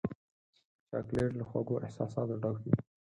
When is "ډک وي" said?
2.41-2.73